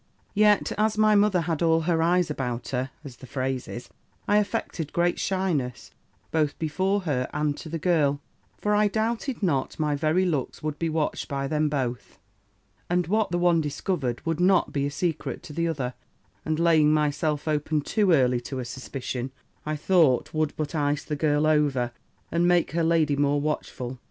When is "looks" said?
10.25-10.63